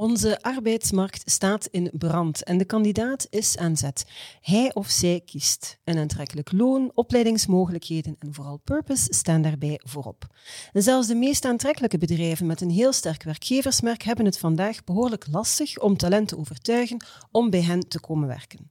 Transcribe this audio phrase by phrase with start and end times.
[0.00, 4.04] Onze arbeidsmarkt staat in brand en de kandidaat is aan zet.
[4.40, 5.78] Hij of zij kiest.
[5.84, 10.26] Een aantrekkelijk loon, opleidingsmogelijkheden en vooral purpose staan daarbij voorop.
[10.72, 15.26] En zelfs de meest aantrekkelijke bedrijven met een heel sterk werkgeversmerk hebben het vandaag behoorlijk
[15.30, 18.70] lastig om talent te overtuigen om bij hen te komen werken.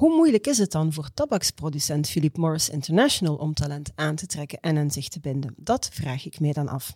[0.00, 4.60] Hoe moeilijk is het dan voor tabaksproducent Philip Morris International om talent aan te trekken
[4.60, 5.54] en aan zich te binden?
[5.56, 6.94] Dat vraag ik mij dan af.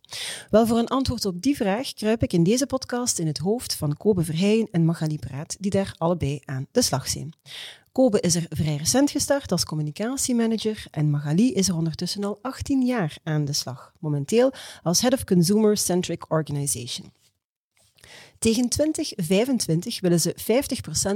[0.50, 3.74] Wel, voor een antwoord op die vraag kruip ik in deze podcast in het hoofd
[3.74, 7.34] van Kobe Verheijen en Magali Praat, die daar allebei aan de slag zijn.
[7.92, 12.82] Kobe is er vrij recent gestart als communicatiemanager en Magali is er ondertussen al 18
[12.82, 17.12] jaar aan de slag, momenteel als Head of Consumer Centric Organization.
[18.44, 20.36] Tegen 2025 willen ze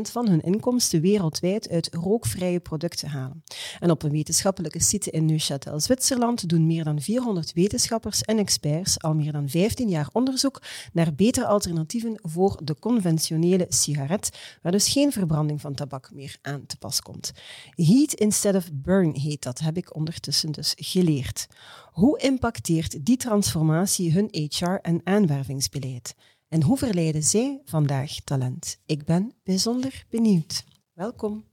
[0.09, 3.43] 50% van hun inkomsten wereldwijd uit rookvrije producten halen.
[3.81, 9.01] En op een wetenschappelijke site in Neuchâtel, Zwitserland, doen meer dan 400 wetenschappers en experts
[9.03, 10.62] al meer dan 15 jaar onderzoek
[10.93, 16.67] naar betere alternatieven voor de conventionele sigaret, waar dus geen verbranding van tabak meer aan
[16.67, 17.33] te pas komt.
[17.75, 21.47] Heat instead of burn heet dat, heb ik ondertussen dus geleerd.
[21.93, 26.15] Hoe impacteert die transformatie hun HR- en aanwervingsbeleid?
[26.48, 28.78] En hoe verleiden zij vandaag talent?
[28.86, 30.64] Ik ben bijzonder benieuwd.
[30.92, 31.44] Welkom.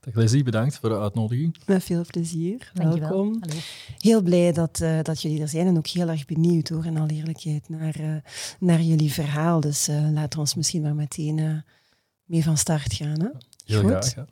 [0.00, 1.56] Dag Leslie, bedankt voor de uitnodiging.
[1.66, 2.70] Met veel plezier.
[2.74, 3.08] Dankjewel.
[3.08, 3.36] Welkom.
[3.40, 3.60] Hallo.
[3.98, 6.96] Heel blij dat, uh, dat jullie er zijn en ook heel erg benieuwd hoor, in
[6.96, 8.16] alle eerlijkheid, naar, uh,
[8.58, 9.60] naar jullie verhaal.
[9.60, 11.64] Dus uh, laten we ons misschien maar meteen
[12.24, 13.20] mee van start gaan.
[13.20, 13.28] Hè?
[13.64, 13.90] Heel Goed.
[13.90, 14.26] graag.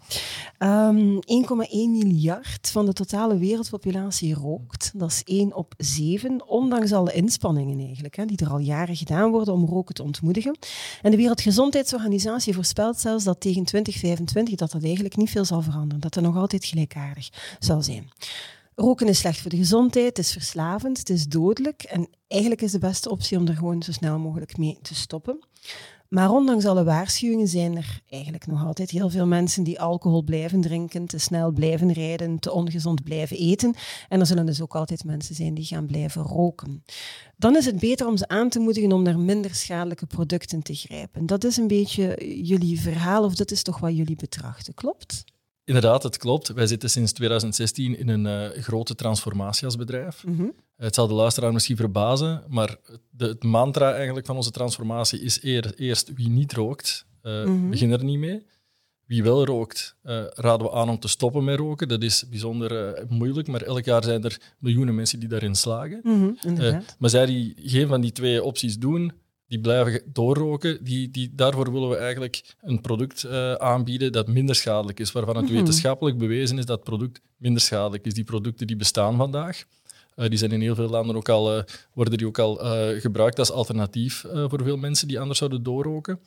[0.59, 0.89] Ja.
[0.89, 1.25] Um, 1,1
[1.71, 4.91] miljard van de totale wereldpopulatie rookt.
[4.95, 9.31] Dat is 1 op 7, ondanks alle inspanningen eigenlijk, hè, die er al jaren gedaan
[9.31, 10.59] worden om roken te ontmoedigen.
[11.03, 16.01] En de Wereldgezondheidsorganisatie voorspelt zelfs dat tegen 2025 dat dat eigenlijk niet veel zal veranderen.
[16.01, 17.29] Dat er nog altijd gelijkaardig
[17.59, 18.11] zal zijn.
[18.75, 21.83] Roken is slecht voor de gezondheid, het is verslavend, het is dodelijk.
[21.83, 25.39] En eigenlijk is de beste optie om er gewoon zo snel mogelijk mee te stoppen.
[26.13, 30.61] Maar ondanks alle waarschuwingen zijn er eigenlijk nog altijd heel veel mensen die alcohol blijven
[30.61, 33.75] drinken, te snel blijven rijden, te ongezond blijven eten.
[34.09, 36.85] En er zullen dus ook altijd mensen zijn die gaan blijven roken.
[37.37, 40.75] Dan is het beter om ze aan te moedigen om naar minder schadelijke producten te
[40.75, 41.27] grijpen.
[41.27, 45.25] Dat is een beetje jullie verhaal, of dat is toch wat jullie betrachten, klopt?
[45.65, 46.49] Inderdaad, het klopt.
[46.53, 50.25] Wij zitten sinds 2016 in een uh, grote transformatie als bedrijf.
[50.25, 50.33] Mhm.
[50.33, 50.55] Mm-hmm.
[50.77, 52.77] Het zal de luisteraar misschien verbazen, maar
[53.11, 57.71] de, het mantra eigenlijk van onze transformatie is eer, eerst wie niet rookt, uh, Mhm.
[57.71, 58.47] begin er niet mee.
[59.07, 61.89] Wie wel rookt, uh, raden we aan om te stoppen met roken.
[61.89, 66.01] Dat is bijzonder uh, moeilijk, maar elk jaar zijn er miljoenen mensen die daarin slagen.
[66.43, 66.97] Inderdaad.
[66.99, 69.13] maar zij die geen van die twee opties doen,
[69.53, 74.55] die blijven doorroken, die, die, daarvoor willen we eigenlijk een product uh, aanbieden dat minder
[74.55, 75.55] schadelijk is, waarvan het Mhm.
[75.55, 78.15] wetenschappelijk bewezen is dat het product minder schadelijk is.
[78.15, 79.65] Die producten die bestaan vandaag,
[80.17, 81.63] uh, die zijn in heel veel landen ook al, uh,
[81.95, 82.55] worden die ook al
[83.01, 86.21] gebruikt als alternatief voor veel mensen die anders zouden doorroken.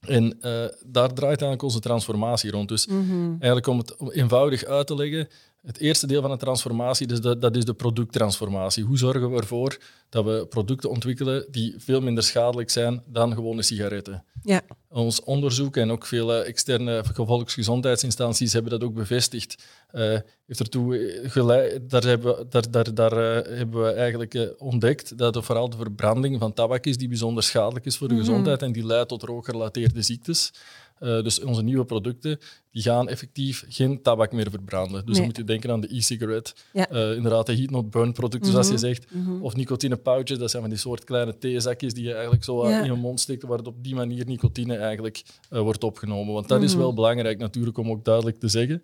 [0.00, 0.38] En
[0.86, 2.68] daar draait eigenlijk onze transformatie rond.
[2.68, 3.30] Dus Mhm.
[3.30, 5.28] eigenlijk om het eenvoudig uit te leggen,
[5.62, 8.84] het eerste deel van de transformatie, dus dat, dat is de producttransformatie.
[8.84, 9.78] Hoe zorgen we ervoor
[10.08, 14.24] dat we producten ontwikkelen die veel minder schadelijk zijn dan gewone sigaretten?
[14.42, 14.62] Ja.
[14.88, 19.64] Ons onderzoek en ook veel externe volksgezondheidsinstanties hebben dat ook bevestigd.
[19.92, 25.18] Uh, heeft ertoe geleid, daar hebben we, daar, daar, daar, uh, hebben we eigenlijk ontdekt
[25.18, 28.22] dat het vooral de verbranding van tabak is die bijzonder schadelijk is voor de Mhm.
[28.24, 30.52] gezondheid en die leidt tot rookgerelateerde ziektes.
[31.00, 32.38] Uh, dus onze nieuwe producten
[32.70, 34.92] die gaan effectief geen tabak meer verbranden.
[34.94, 35.14] Dus Nee.
[35.14, 36.52] dan moet je denken aan de e-cigarette.
[36.72, 36.92] Ja.
[36.92, 38.82] Uh, inderdaad, de heat-not-burn producten, zoals je Mhm.
[38.82, 39.10] zegt.
[39.10, 39.42] Mhm.
[39.42, 42.78] Of nicotine pouches, dat zijn van die soort kleine theezakjes die je eigenlijk zo Ja.
[42.78, 46.34] in je mond steekt, waar op die manier nicotine eigenlijk uh, wordt opgenomen.
[46.34, 46.80] Want dat is Mhm.
[46.80, 48.82] wel belangrijk natuurlijk om ook duidelijk te zeggen.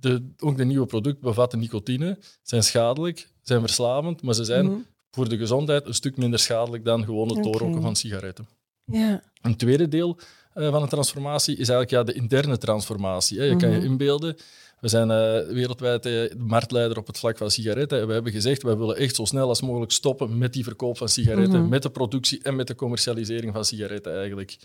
[0.00, 5.28] De, ook de nieuwe producten bevatten nicotine, zijn schadelijk, zijn verslavend, maar ze zijn voor
[5.28, 8.48] de gezondheid een stuk minder schadelijk dan gewoon het doorroken van sigaretten.
[8.84, 9.22] Ja.
[9.42, 10.18] Een tweede deel
[10.58, 13.38] uh, van de transformatie is eigenlijk ja, de interne transformatie.
[13.38, 13.44] Hè.
[13.44, 13.86] Je kan je Mhm.
[13.86, 14.36] inbeelden,
[14.80, 18.00] we zijn uh, wereldwijd uh, de marktleider op het vlak van sigaretten.
[18.00, 20.98] En we hebben gezegd, wij willen echt zo snel als mogelijk stoppen met die verkoop
[20.98, 21.68] van sigaretten, Mhm.
[21.68, 24.56] met de productie en met de commercialisering van sigaretten eigenlijk.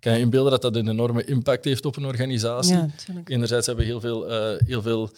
[0.00, 2.74] Kan je inbeelden dat dat een enorme impact heeft op een organisatie?
[2.74, 2.88] ja.
[3.24, 5.10] Enerzijds hebben we heel veel, uh, heel veel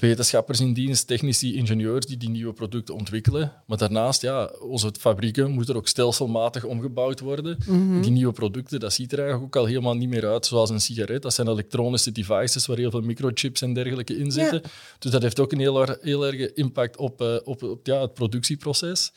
[0.00, 3.52] wetenschappers in dienst, technici, ingenieurs die die nieuwe producten ontwikkelen.
[3.66, 7.58] Maar daarnaast, ja, onze fabrieken moeten ook stelselmatig omgebouwd worden.
[7.66, 8.00] Mhm.
[8.00, 10.80] Die nieuwe producten, dat ziet er eigenlijk ook al helemaal niet meer uit zoals een
[10.80, 11.22] sigaret.
[11.22, 14.62] Dat zijn elektronische devices waar heel veel microchips en dergelijke in zitten.
[14.98, 18.14] Dus dat heeft ook een heel, heel erge impact op, eh, op, op ja, het
[18.14, 19.12] productieproces.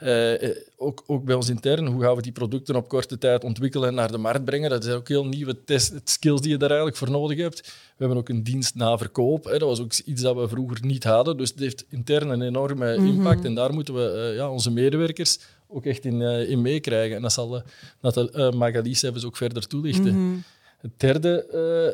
[0.00, 3.44] Eh, eh, ook, ook bij ons intern, hoe gaan we die producten op korte tijd
[3.44, 4.70] ontwikkelen en naar de markt brengen?
[4.70, 7.60] Dat zijn ook heel nieuwe test, skills die je daar eigenlijk voor nodig hebt.
[7.60, 9.44] We hebben ook een dienst na verkoop.
[9.44, 9.58] Hè.
[9.58, 11.36] Dat was ook iets dat we vroeger niet hadden.
[11.36, 13.44] Dus het heeft intern een enorme impact.
[13.44, 15.38] En daar moeten we eh, ja, onze medewerkers
[15.68, 17.16] ook echt in, in meekrijgen.
[17.16, 17.62] En dat zal uh,
[18.00, 20.44] Nathalie, Magali Sevens ook verder toelichten.
[20.80, 21.46] Het derde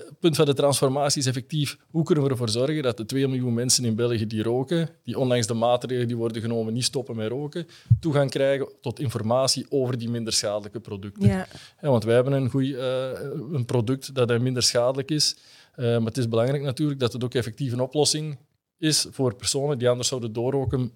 [0.02, 3.28] uh, punt van de transformatie is effectief hoe kunnen we ervoor zorgen dat de 2
[3.28, 7.16] miljoen mensen in België die roken, die ondanks de maatregelen die worden genomen niet stoppen
[7.16, 7.66] met roken,
[8.00, 11.26] toegang krijgen tot informatie over die minder schadelijke producten.
[11.26, 11.46] Ja.
[11.80, 13.10] Ja, want wij hebben een, goeie, uh,
[13.52, 15.36] een product dat minder schadelijk is,
[15.76, 18.38] uh, maar het is belangrijk natuurlijk dat het ook effectief een oplossing
[18.78, 20.92] is voor personen die anders zouden doorroken,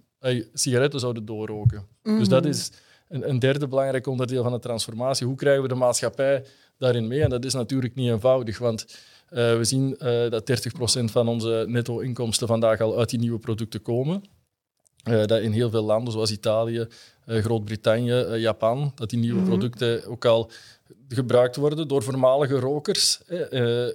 [0.53, 1.79] sigaretten zouden doorroken.
[1.79, 2.19] Mm -hmm.
[2.19, 2.71] Dus dat is
[3.11, 5.27] een, een derde belangrijk onderdeel van de transformatie.
[5.27, 6.45] Hoe krijgen we de maatschappij
[6.81, 7.23] daarin mee.
[7.23, 8.87] En dat is natuurlijk niet eenvoudig, want
[9.31, 10.71] uh, we zien uh, dat
[11.01, 14.23] 30% van onze netto-inkomsten vandaag al uit die nieuwe producten komen.
[15.09, 16.87] Uh, dat in heel veel landen, zoals Italië,
[17.27, 19.59] Groot-Brittannië, Japan, dat die nieuwe mm -hmm.
[19.59, 20.51] producten ook al
[21.09, 23.21] gebruikt worden door voormalige rokers.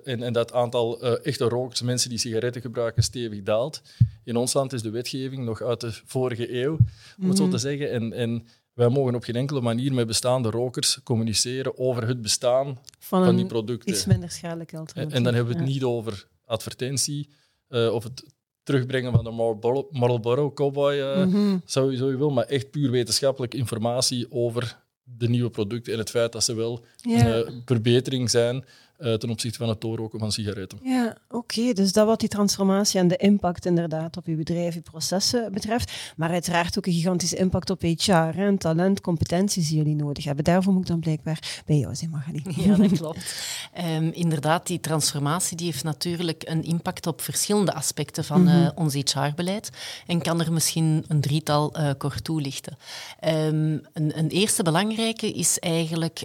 [0.04, 3.82] en, en dat aantal echte rokers, mensen die sigaretten gebruiken, stevig daalt.
[4.24, 7.36] In ons land is de wetgeving nog uit de vorige eeuw, om het mm -hmm.
[7.36, 7.92] zo te zeggen.
[7.92, 12.80] En, en wij mogen op geen enkele manier met bestaande rokers communiceren over het bestaan
[13.00, 13.90] van, van die producten.
[13.90, 15.12] Iets minder schadelijk alternatief.
[15.12, 15.74] En, en dan hebben we het ja.
[15.74, 17.30] niet over advertentie
[17.70, 18.24] uh, of het
[18.64, 21.62] terugbrengen van de Marlboro, Marlboro Cowboy, uh, mm -hmm.
[21.66, 26.32] sowieso je wil, maar echt puur wetenschappelijke informatie over de nieuwe producten en het feit
[26.32, 27.26] dat ze wel ja.
[27.26, 28.66] een uh, verbetering zijn
[29.00, 30.80] uh, ten opzichte van het doorroken van sigaretten.
[30.84, 31.60] Ja, oké.
[31.60, 31.74] Okay.
[31.74, 35.92] Dus dat wat die transformatie en de impact inderdaad op je bedrijf, je processen betreft.
[36.16, 40.24] Maar uiteraard ook een gigantische impact op HR hè, en talent, competenties die jullie nodig
[40.24, 40.44] hebben.
[40.44, 42.44] Daarvoor moet ik dan blijkbaar bij jou zijn, Magali.
[42.66, 43.36] Ja, dat klopt.
[43.78, 48.64] um, inderdaad, die transformatie die heeft natuurlijk een impact op verschillende aspecten van mm -hmm.
[48.64, 49.70] uh, ons HR-beleid.
[50.08, 52.78] En kan er misschien een drietal uh, kort toelichten.
[53.28, 56.24] Um, een, een, eerste belangrijke is eigenlijk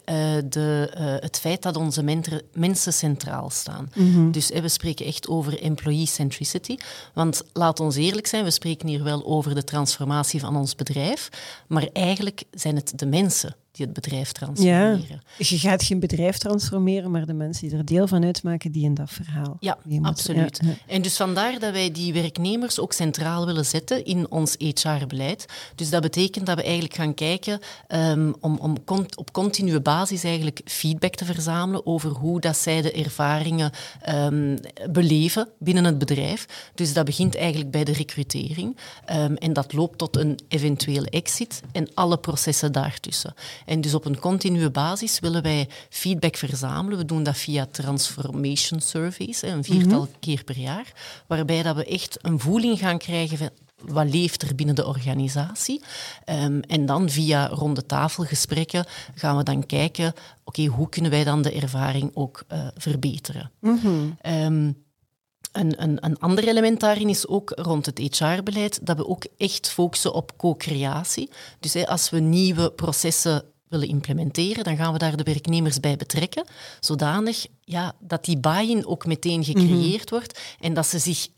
[0.48, 0.90] de,
[1.20, 3.90] het feit dat onze mensen mensen centraal staan.
[3.94, 4.32] Mm -hmm.
[4.32, 6.76] Dus we spreken echt over employee centricity.
[7.14, 11.28] Want laat ons eerlijk zijn, we spreken hier wel over de transformatie van ons bedrijf,
[11.66, 15.04] maar eigenlijk zijn het de mensen die het bedrijf transformeren.
[15.08, 18.84] Ja, je gaat geen bedrijf transformeren, maar de mensen die er deel van uitmaken, die
[18.84, 19.56] in dat verhaal.
[19.60, 20.60] Ja, absoluut.
[20.64, 20.72] Ja.
[20.86, 25.46] En dus vandaar dat wij die werknemers ook centraal willen zetten in ons HR-beleid.
[25.74, 28.76] Dus dat betekent dat we eigenlijk gaan kijken um, om, om
[29.14, 33.70] op continue basis eigenlijk feedback te verzamelen over hoe dat zij de ervaringen
[34.08, 34.58] um,
[34.90, 36.70] beleven binnen het bedrijf.
[36.74, 38.76] Dus dat begint eigenlijk bij de recrutering
[39.16, 43.34] um, en dat loopt tot een eventuele exit en alle processen daartussen.
[43.70, 46.98] En dus op een continue basis willen wij feedback verzamelen.
[46.98, 50.20] We doen dat via transformation surveys, een viertal mm -hmm.
[50.20, 50.92] keer per jaar,
[51.26, 53.50] waarbij dat we echt een voeling gaan krijgen van
[53.80, 55.82] wat leeft er binnen de organisatie.
[56.26, 61.24] Um, en dan via ronde tafelgesprekken gaan we dan kijken, oké, okay, hoe kunnen wij
[61.24, 63.50] dan de ervaring ook uh, verbeteren?
[63.60, 64.16] Mm -hmm.
[64.26, 64.84] um,
[65.52, 69.70] een, een, een, ander element daarin is ook rond het HR-beleid dat we ook echt
[69.70, 71.30] focussen op co-creatie.
[71.60, 75.96] Dus hè, als we nieuwe processen willen implementeren, dan gaan we daar de werknemers bij
[75.96, 76.44] betrekken,
[76.80, 80.08] zodanig ja, dat die buy-in ook meteen gecreëerd mm-hmm.
[80.08, 81.28] wordt en dat ze zich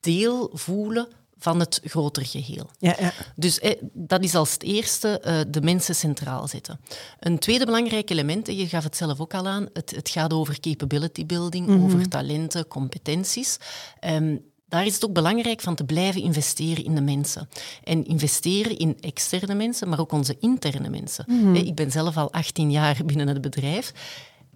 [0.00, 2.70] deel voelen van het groter geheel.
[2.78, 3.12] Ja, ja.
[3.36, 6.80] Dus eh, dat is als het eerste uh, de mensen centraal zetten.
[7.20, 10.32] Een tweede belangrijk element, en je gaf het zelf ook al aan, het, het gaat
[10.32, 11.84] over capability building, mm-hmm.
[11.84, 13.58] over talenten, competenties.
[14.00, 17.48] Um, daar is het ook belangrijk van te blijven investeren in de mensen.
[17.84, 21.24] En investeren in externe mensen, maar ook onze interne mensen.
[21.28, 21.54] Mm-hmm.
[21.54, 23.92] Ik ben zelf al 18 jaar binnen het bedrijf.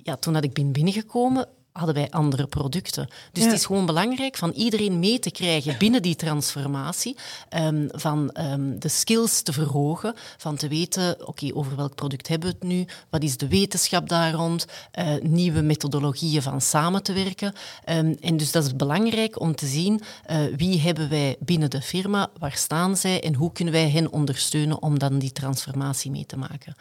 [0.03, 1.49] Ja, toen dat ik ben binnengekomen,
[1.79, 3.09] hadden wij andere producten.
[3.33, 3.49] Dus ja.
[3.49, 7.17] het is gewoon belangrijk van iedereen mee te krijgen binnen die transformatie,
[7.57, 12.29] um, van um, de skills te verhogen, van te weten, oké, okay, over welk product
[12.29, 14.67] hebben we het nu, wat is de wetenschap daar rond,
[14.99, 17.53] uh, nieuwe methodologieën van samen te werken.
[17.87, 21.83] Um, en dus dat is belangrijk om te zien uh, wie hebben wij binnen de
[21.83, 26.27] firma, waar staan zij en hoe kunnen wij hen ondersteunen om dan die transformatie mee
[26.27, 26.77] te maken.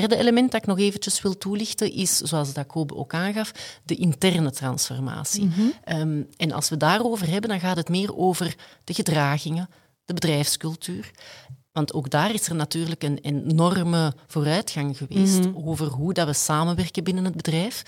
[0.00, 3.52] Derde element dat ik nog eventjes wil toelichten is, zoals dat Kobe ook aangaf,
[3.84, 5.44] de interne transformatie.
[5.44, 5.72] Mm-hmm.
[5.88, 9.68] Um, en als we daarover hebben, dan gaat het meer over de gedragingen,
[10.04, 11.10] de bedrijfscultuur.
[11.72, 15.68] Want ook daar is er natuurlijk een enorme vooruitgang geweest mm-hmm.
[15.68, 17.82] over hoe dat we samenwerken binnen het bedrijf.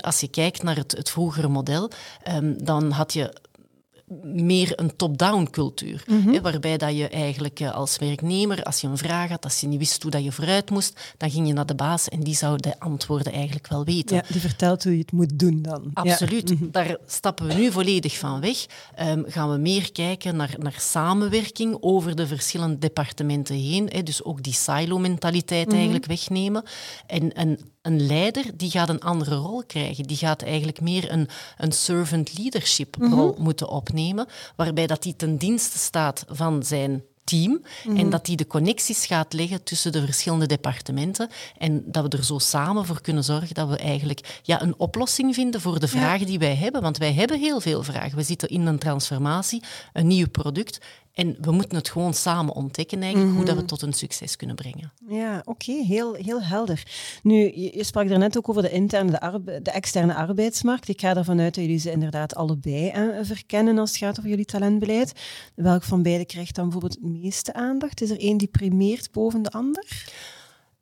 [0.00, 1.90] Als je kijkt naar het, het vroegere model,
[2.28, 3.34] um, dan had je
[4.22, 6.04] meer een top-down cultuur.
[6.06, 6.28] Mhm.
[6.32, 9.66] hè, waarbij dat je eigenlijk eh, als werknemer, als je een vraag had, als je
[9.66, 12.34] niet wist hoe dat je vooruit moest, dan ging je naar de baas en die
[12.34, 14.16] zou de antwoorden eigenlijk wel weten.
[14.16, 15.90] Ja, die vertelt hoe je het moet doen dan.
[15.94, 16.10] Ja.
[16.10, 16.54] Absoluut.
[16.72, 18.66] Daar stappen we nu volledig van weg.
[18.94, 23.88] Ehm, gaan we meer kijken naar, naar samenwerking over de verschillende departementen heen.
[23.92, 25.74] Hè, dus ook die silo-mentaliteit Mhm.
[25.76, 26.62] eigenlijk wegnemen.
[27.06, 30.04] En een, een leider die gaat een andere rol krijgen.
[30.04, 33.12] Die gaat eigenlijk meer een, een servant leadership Mhm.
[33.14, 37.96] rol moeten opnemen, waarbij dat die ten dienste staat van zijn team Mhm.
[37.96, 42.24] en dat die de connecties gaat leggen tussen de verschillende departementen en dat we er
[42.24, 46.26] zo samen voor kunnen zorgen dat we eigenlijk ja, een oplossing vinden voor de vragen
[46.26, 46.82] die wij hebben.
[46.82, 48.16] Want wij hebben heel veel vragen.
[48.16, 49.62] We zitten in een transformatie,
[49.92, 50.78] een nieuw product
[51.12, 54.36] en we moeten het gewoon samen ontdekken eigenlijk hoe dat we het tot een succes
[54.36, 54.92] kunnen brengen.
[55.08, 56.82] Ja, oké, heel, heel helder.
[57.22, 60.88] Nu, je, je sprak daarnet ook over de interne, de, de externe arbeidsmarkt.
[60.88, 64.30] Ik ga ervan uit dat jullie ze inderdaad allebei eh, verkennen als het gaat over
[64.30, 65.12] jullie talentbeleid.
[65.54, 68.00] Welk van beide krijgt dan bijvoorbeeld het meeste aandacht?
[68.00, 70.06] Is er één die primeert boven de ander?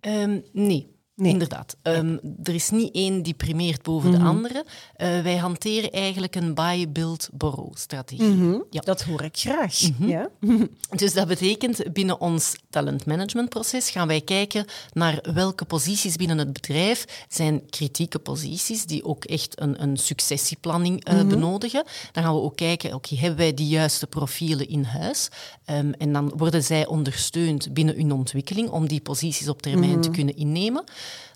[0.01, 0.99] Ehm, nee.
[1.21, 1.33] Nee.
[1.33, 1.77] Inderdaad.
[1.83, 4.19] Ehm, er is niet één die primeert boven Mhm.
[4.21, 4.65] de andere.
[4.97, 8.63] Eh, wij hanteren eigenlijk een buy, build, borrow strategie.
[8.71, 8.81] Ja.
[8.81, 9.79] Dat hoor ik graag.
[9.99, 10.29] Ja?
[10.97, 17.25] Dus dat betekent binnen ons talentmanagementproces gaan wij kijken naar welke posities binnen het bedrijf
[17.29, 21.85] zijn kritieke posities die ook echt een, een successieplanning eh, benodigen.
[22.13, 25.29] Dan gaan we ook kijken, oké, hebben wij die juiste profielen in huis?
[25.65, 30.11] Ehm, en dan worden zij ondersteund binnen hun ontwikkeling om die posities op termijn te
[30.11, 30.85] kunnen innemen.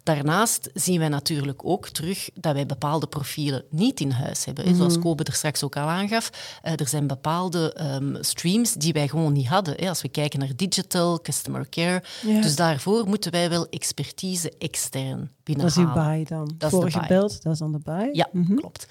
[0.05, 4.77] Daarnaast zien wij natuurlijk ook terug dat wij bepaalde profielen niet in huis hebben.
[4.77, 6.31] Zoals Kobe er straks ook al aangaf,
[6.63, 9.75] eh, er zijn bepaalde ehm, streams die wij gewoon niet hadden.
[9.77, 9.89] hè.
[9.89, 12.03] Als we kijken naar digital, customer care.
[12.27, 12.41] Ja.
[12.41, 15.27] Dus daarvoor moeten wij wel expertise extern Dat
[15.65, 15.89] is binnenhalen.
[15.89, 16.55] uw buy dan.
[16.59, 18.09] Dat is Vorige beeld, dat is dan de buy.
[18.13, 18.87] Ja, klopt.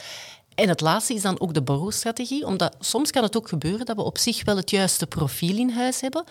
[0.56, 3.96] En het laatste is dan ook de borrowstrategie, omdat soms kan het ook gebeuren dat
[3.96, 6.24] we op zich wel het juiste profiel in huis hebben,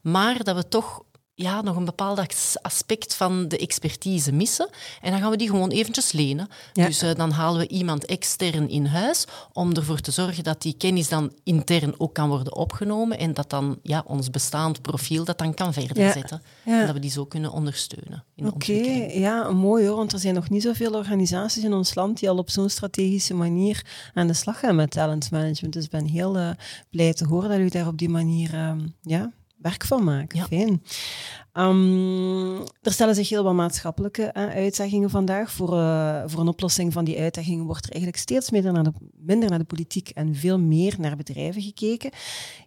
[0.00, 1.02] maar dat we toch
[1.42, 4.68] ja, nog een bepaald as- aspect van de expertise missen.
[5.00, 6.48] En dan gaan we die gewoon eventjes lenen.
[6.72, 6.86] Ja.
[6.86, 10.74] Dus eh, dan halen we iemand extern in huis om ervoor te zorgen dat die
[10.78, 15.38] kennis dan intern ook kan worden opgenomen en dat dan ja, ons bestaand profiel dat
[15.38, 16.12] dan kan verder Ja.
[16.12, 16.42] zetten.
[16.64, 16.80] Ja.
[16.80, 18.72] En dat we die zo kunnen ondersteunen Oké,
[19.12, 22.36] ja, mooi hoor, want er zijn nog niet zoveel organisaties in ons land die al
[22.38, 25.72] op zo'n strategische manier aan de slag gaan met talentmanagement.
[25.72, 26.50] Dus ik ben heel eh,
[26.90, 29.30] blij te horen dat u daar op die manier ehm, ja,
[29.60, 30.26] werk van.
[30.28, 30.44] Ja.
[30.44, 30.82] Fijn.
[31.52, 35.52] Ehm, er stellen zich heel wat maatschappelijke eh, uitdagingen vandaag.
[35.52, 38.92] Voor, eh, voor een oplossing van die uitdagingen wordt er eigenlijk steeds minder naar, de,
[39.16, 42.10] minder naar de politiek en veel meer naar bedrijven gekeken.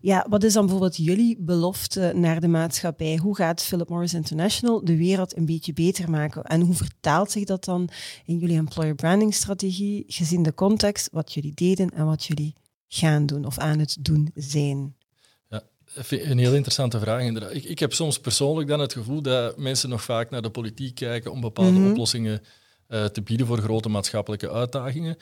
[0.02, 3.18] Ja, wat is dan bijvoorbeeld jullie belofte naar de maatschappij?
[3.18, 6.44] Hoe gaat Philip Morris International de wereld een beetje beter maken?
[6.44, 7.90] En hoe vertaalt zich dat dan
[8.26, 12.54] in jullie employer branding strategie, gezien de context, wat jullie deden en wat jullie
[12.88, 14.96] gaan doen of aan het doen zijn?
[16.10, 17.22] Een heel interessante vraag.
[17.22, 17.54] inderdaad.
[17.54, 20.96] Ik, ik heb soms persoonlijk dan het gevoel dat mensen nog vaak naar de politiek
[20.96, 21.90] kijken om bepaalde Mhm.
[21.90, 22.42] oplossingen
[22.88, 25.18] eh, te bieden voor grote maatschappelijke uitdagingen.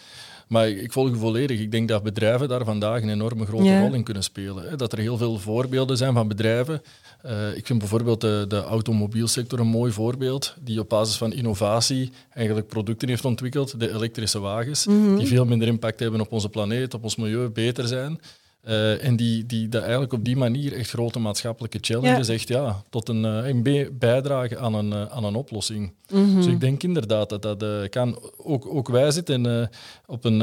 [0.47, 1.59] Maar ik, ik volg u volledig.
[1.59, 4.69] Ik denk dat bedrijven daar vandaag een enorme grote rol in kunnen spelen.
[4.69, 4.75] Hè.
[4.75, 6.81] Dat er heel veel voorbeelden zijn van bedrijven.
[7.21, 12.11] Eh, ik vind bijvoorbeeld de, de automobielsector een mooi voorbeeld, die op basis van innovatie
[12.33, 14.83] eigenlijk producten heeft ontwikkeld, de elektrische wagens,
[15.17, 18.19] die veel minder impact hebben op onze planeet, op ons milieu, beter zijn.
[18.61, 22.83] Eh, en die, die dat eigenlijk op die manier echt grote maatschappelijke challenges echt ja,
[22.89, 25.93] tot een, eh, een bijdragen aan een, eh, aan een oplossing.
[26.35, 28.19] Dus ik denk inderdaad dat dat eh, kan.
[28.37, 29.67] Ook, ook wij zitten eh,
[30.05, 30.39] op een.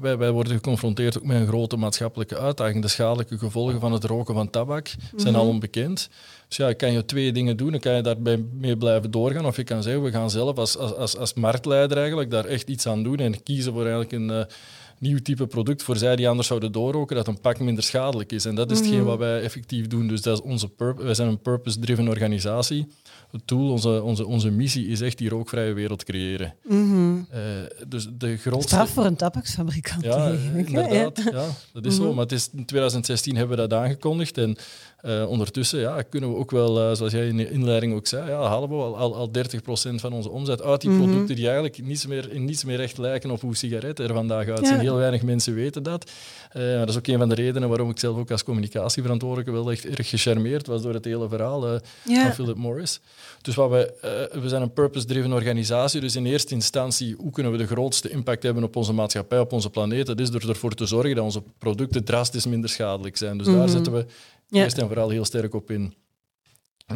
[0.00, 2.82] wij, wij worden geconfronteerd ook met een grote maatschappelijke uitdaging.
[2.82, 6.08] De schadelijke gevolgen van het roken van tabak zijn al onbekend.
[6.56, 7.70] Dus ja, kan je twee dingen doen.
[7.70, 9.46] Dan kan je daarbij mee blijven doorgaan.
[9.46, 12.86] Of je kan zeggen, we gaan zelf als, als, als, marktleider eigenlijk daar echt iets
[12.86, 14.30] aan doen en kiezen voor eigenlijk een.
[14.30, 14.44] eh,
[15.02, 18.44] nieuw type product voor zij die anders zouden doorroken, dat een pak minder schadelijk is.
[18.44, 20.08] En dat is hetgeen wat wij effectief doen.
[20.08, 22.86] Dus dat is onze wij zijn een purpose-driven organisatie.
[23.30, 26.54] Het doel, onze, onze, onze missie is echt die rookvrije wereld creëren.
[27.30, 27.40] Eh,
[27.88, 28.68] dus de grootste...
[28.74, 30.04] Straf voor een tabaksfabrikant.
[30.04, 30.82] Ja, eigenlijk, hè?
[30.82, 31.22] inderdaad.
[31.32, 32.12] Ja, dat is zo.
[32.12, 34.38] Maar het is, in 2016 hebben we dat aangekondigd.
[34.38, 34.56] En
[35.00, 38.30] eh, ondertussen ja, kunnen we ook wel, eh, zoals jij in de inleiding ook zei,
[38.30, 41.82] ja, halen we al, al, al 30% van onze omzet uit die producten die eigenlijk
[41.82, 44.74] niets meer, in niets meer echt lijken op hoe sigaretten er vandaag uitzien.
[44.74, 44.80] Ja.
[44.80, 46.10] Heel weinig mensen weten dat.
[46.50, 49.52] Eh, maar dat is ook een van de redenen waarom ik zelf ook als communicatieverantwoordelijke
[49.52, 52.22] wel echt erg gecharmeerd was door het hele verhaal eh, Ja.
[52.22, 53.00] van Philip Morris.
[53.42, 53.92] Dus wat we,
[54.32, 58.10] eh, we zijn een purpose-driven organisatie, dus in eerste instantie hoe kunnen we de grootste
[58.10, 60.06] impact hebben op onze maatschappij, op onze planeet.
[60.06, 63.38] Dat is door ervoor te zorgen dat onze producten drastisch minder schadelijk zijn.
[63.38, 64.06] Dus daar zetten we
[64.48, 64.62] Ja.
[64.62, 65.94] eerst en vooral heel sterk op in.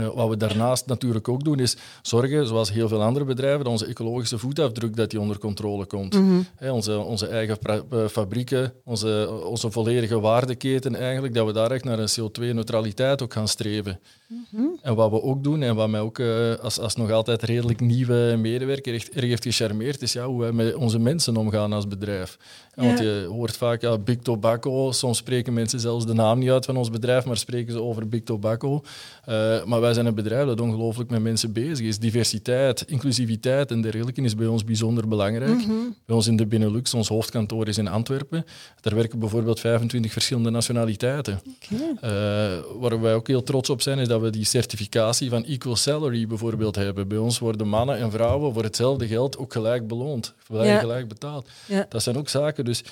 [0.00, 3.72] Uh, wat we daarnaast natuurlijk ook doen, is zorgen, zoals heel veel andere bedrijven, dat
[3.72, 6.14] onze ecologische voetafdruk dat die onder controle komt.
[6.14, 7.58] Mm onze, onze eigen
[7.90, 13.32] eh, fabrieken, onze, onze volledige waardeketen eigenlijk, dat we daar echt naar een CO2-neutraliteit ook
[13.32, 14.00] gaan streven.
[14.50, 17.42] Mm En wat we ook doen, en wat mij ook uh, als, als nog altijd
[17.42, 21.72] redelijk nieuwe medewerker echt erg heeft gecharmeerd, is ja, hoe wij met onze mensen omgaan
[21.72, 22.38] als bedrijf.
[22.74, 22.82] Ja.
[22.82, 26.64] Want je hoort vaak, ja, Big Tobacco, soms spreken mensen zelfs de naam niet uit
[26.64, 28.82] van ons bedrijf, maar spreken ze over Big Tobacco.
[29.28, 31.98] Uh, maar wij zijn een bedrijf dat ongelooflijk met mensen bezig is.
[31.98, 35.56] Diversiteit, inclusiviteit en dergelijke is bij ons bijzonder belangrijk.
[35.56, 35.72] Mhm.
[36.06, 38.44] Bij ons in de Benelux, ons hoofdkantoor is in Antwerpen.
[38.80, 41.40] Daar werken bijvoorbeeld 25 verschillende nationaliteiten.
[41.64, 41.88] Okay.
[41.94, 45.76] Uh, waar wij ook heel trots op zijn, is dat we die certificatie van equal
[45.76, 47.08] salary bijvoorbeeld hebben.
[47.08, 51.48] Bij ons worden mannen en vrouwen voor hetzelfde geld ook gelijk beloond, gelijk, gelijk betaald.
[51.66, 51.86] Ja.
[51.88, 52.64] Dat zijn ook zaken.
[52.64, 52.82] Dus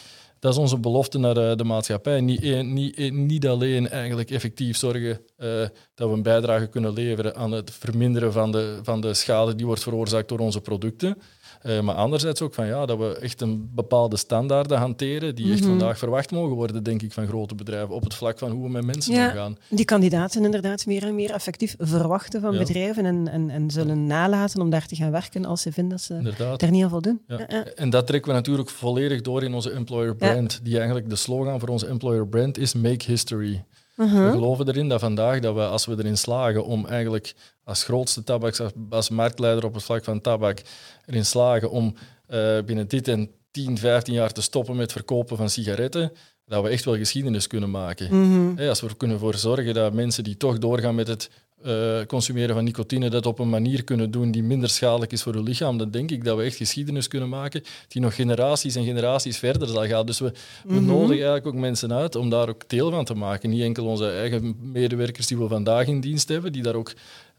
[0.44, 2.20] dat is onze belofte naar de, de maatschappij.
[2.20, 5.48] Niet, niet, niet alleen eigenlijk effectief zorgen uh,
[5.94, 9.66] dat we een bijdrage kunnen leveren aan het verminderen van de, van de schade die
[9.66, 11.18] wordt veroorzaakt door onze producten.
[11.66, 15.60] Uh, maar anderzijds ook van ja, dat we echt een bepaalde standaarden hanteren die echt
[15.60, 15.68] mhm.
[15.68, 18.70] vandaag verwacht mogen worden, denk ik, van grote bedrijven op het vlak van hoe we
[18.70, 19.56] met mensen ja, omgaan.
[19.68, 24.60] Die kandidaten inderdaad meer en meer effectief verwachten van bedrijven en, en, en zullen nalaten
[24.60, 26.62] om daar te gaan werken als ze vinden dat ze inderdaad.
[26.62, 27.20] er niet aan voldoen.
[27.26, 27.46] Ja.
[27.74, 31.60] En dat trekken we natuurlijk volledig door in onze employer brand, die eigenlijk de slogan
[31.60, 33.64] voor onze employer brand is Make History.
[33.96, 34.24] Uh-huh.
[34.24, 38.24] We geloven erin dat vandaag, dat we, als we erin slagen om eigenlijk als grootste
[38.24, 40.62] tabaks, als marktleider op het vlak van tabak,
[41.06, 41.94] erin slagen om
[42.28, 46.12] uh, binnen dit en 10, 15 jaar te stoppen met verkopen van sigaretten,
[46.46, 48.14] dat we echt wel geschiedenis kunnen maken.
[48.14, 48.68] Uh-huh.
[48.68, 51.30] als we er kunnen voor zorgen dat mensen die toch doorgaan met het
[51.66, 55.34] uh, consumeren van nicotine dat op een manier kunnen doen die minder schadelijk is voor
[55.34, 58.84] hun lichaam, dan denk ik dat we echt geschiedenis kunnen maken die nog generaties en
[58.84, 60.06] generaties verder zal gaan.
[60.06, 60.32] Dus we,
[60.64, 60.84] we mhm.
[60.84, 63.50] nodigen eigenlijk ook mensen uit om daar ook deel van te maken.
[63.50, 66.92] Niet enkel onze eigen medewerkers die we vandaag in dienst hebben, die daar ook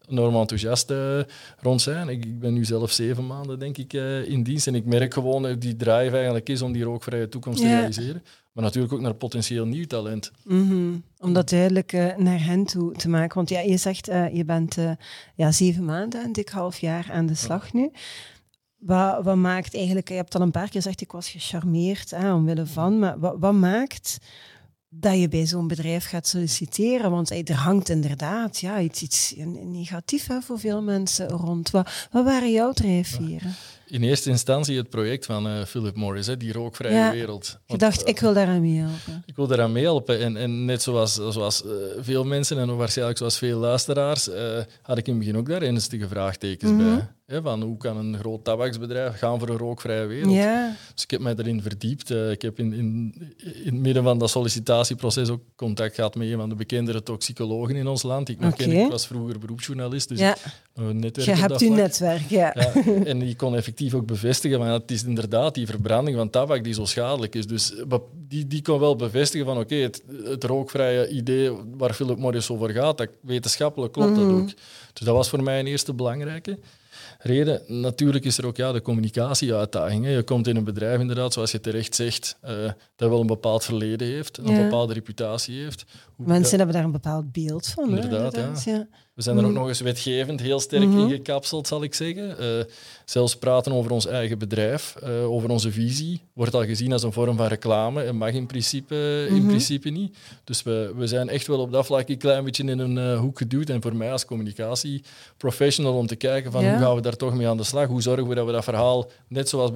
[0.10, 1.20] enorm enthousiast uh,
[1.60, 2.10] rond zijn.
[2.10, 4.68] Ik, ik, ben nu zelf zeven maanden, denk ik, uh, in dienst.
[4.68, 8.24] En ik merk gewoon dat die drive eigenlijk is om die rookvrije toekomst te realiseren.
[8.52, 10.32] Maar natuurlijk ook naar potentieel nieuw talent.
[10.44, 13.36] Mm Om dat duidelijk naar hen toe te maken.
[13.36, 14.78] Want ja, je zegt, je bent
[15.36, 17.92] ja, zeven maanden, een dik half jaar aan de slag nu.
[18.78, 22.34] Wat, wat, maakt eigenlijk, je hebt al een paar keer gezegd, ik was gecharmeerd hè,
[22.34, 24.18] omwille van, maar wat, wat maakt
[24.90, 27.12] dat je bij zo'n bedrijf gaat solliciteren.
[27.12, 31.70] Want er hangt inderdaad ja, iets, iets negatiefs voor veel mensen rond.
[31.70, 33.56] Wat, wat waren jouw drijfveren?
[33.88, 37.60] In eerste instantie het project van uh, Philip Morris, hè, die rookvrije ja, wereld.
[37.68, 39.24] Want, je dacht, eh, ik wil daaraan meehelpen.
[39.26, 40.20] Ik wil daaraan meehelpen.
[40.20, 44.30] En, en net zoals, zoals uh, veel mensen en waarschijnlijk zoals veel luisteraars,
[44.82, 46.96] had ik in het begin ook daar ernstige vraagtekens mm -hmm.
[46.96, 50.34] bij van hoe kan een groot tabaksbedrijf gaan voor een rookvrije wereld?
[50.34, 50.76] Ja.
[50.94, 52.12] Dus ik heb mij erin verdiept.
[52.12, 56.28] Uh, ik heb in, in, in het midden van dat sollicitatieproces ook contact gehad met
[56.28, 58.30] een van de bekendere toxicologen in ons land.
[58.30, 60.36] Ik, nog ken, ik was vroeger beroepsjournalist, dus ja.
[60.74, 62.56] netwerk Je hebt uw netwerk, ja.
[62.56, 62.74] ja.
[63.04, 66.74] En die kon effectief ook bevestigen, van, het is inderdaad die verbranding van tabak die
[66.74, 67.48] zo schadelijk is.
[67.48, 67.74] Dus
[68.28, 72.70] die, die kon wel bevestigen van oké, het, het, rookvrije idee waar Philip Morris over
[72.70, 74.36] gaat, dat wetenschappelijk klopt dat mhm.
[74.36, 74.48] ook.
[74.94, 76.58] Dus dat was voor mij een eerste belangrijke
[77.26, 77.62] reden.
[77.68, 80.08] Natuurlijk is er ook ja, de communicatieuitdaging.
[80.08, 82.50] Je komt in een bedrijf, inderdaad, zoals je terecht zegt, uh,
[82.96, 85.86] dat wel een bepaald verleden heeft, een bepaalde reputatie heeft.
[86.18, 87.90] Mensen hebben daar een bepaald beeld van.
[87.90, 88.88] Inderdaad, ja.
[89.16, 89.56] We zijn er ook mm.
[89.56, 92.36] nog eens wetgevend heel sterk mm ingekapseld, zal ik zeggen.
[92.40, 92.64] Uh,
[93.06, 97.12] zelfs praten over ons eigen bedrijf, uh, over onze visie, wordt al gezien als een
[97.12, 99.48] vorm van reclame en mag in principe, in mhm.
[99.48, 100.18] principe niet.
[100.44, 103.20] Dus we, we zijn echt wel op dat vlak een klein beetje in een uh,
[103.20, 103.70] hoek geduwd.
[103.70, 107.48] En voor mij als communicatieprofessional om te kijken van hoe gaan we daar toch mee
[107.48, 107.88] aan de slag?
[107.88, 109.72] Hoe zorgen we dat we dat verhaal, net zoals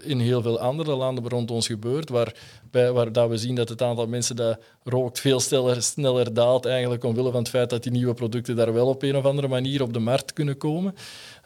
[0.00, 2.34] in heel veel andere landen rond ons gebeurt, waar,
[2.70, 6.64] bij, waar dat we zien dat het aantal mensen dat rookt veel sneller, sneller daalt,
[6.64, 9.48] eigenlijk omwille van het feit dat die nieuwe producten daar wel op een of andere
[9.48, 10.94] manier op de markt kunnen komen.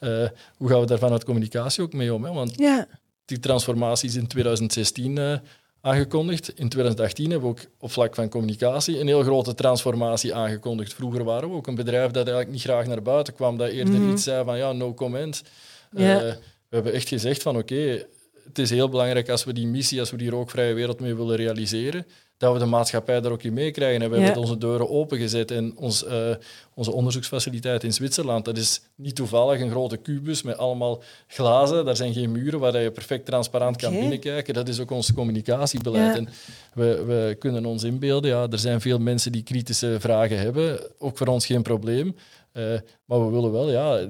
[0.01, 2.25] Uh, hoe gaan we daar vanuit communicatie ook mee om?
[2.25, 2.33] Hè?
[2.33, 2.87] Want ja.
[3.25, 5.41] die transformatie is in 2016 uh, eh,
[5.81, 6.49] aangekondigd.
[6.49, 10.95] In 2018 hebben we ook op vlak van communicatie een heel grote transformatie aangekondigd.
[10.95, 13.95] Vroeger waren we ook een bedrijf dat eigenlijk niet graag naar buiten kwam, dat eerder
[13.95, 15.43] mm iets zei van ja, no comment.
[15.91, 16.25] Ja.
[16.25, 16.33] Uh,
[16.69, 18.07] we hebben echt gezegd van oké,
[18.47, 21.37] het is heel belangrijk als we die missie, als we die rookvrije wereld mee willen
[21.37, 22.07] realiseren,
[22.37, 24.03] dat we de maatschappij daar ook in meekrijgen.
[24.03, 25.51] En we hebben onze deuren opengezet.
[25.51, 26.35] En ons, uh,
[26.75, 31.85] onze onderzoeksfaciliteit in Zwitserland, dat is niet toevallig een grote kubus met allemaal glazen.
[31.85, 34.55] Daar zijn geen muren waar je perfect transparant kan binnenkijken.
[34.55, 36.17] Dat is ook ons communicatiebeleid.
[36.17, 36.29] En
[36.75, 40.81] we, we kunnen ons inbeelden, ja, er zijn veel mensen die kritische vragen hebben.
[40.99, 42.17] Ook voor ons geen probleem.
[42.53, 44.09] Uh, maar we willen wel, ja,